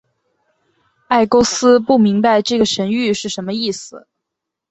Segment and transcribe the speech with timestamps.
[1.09, 4.07] 埃勾斯不明白这个神谕是什么意思。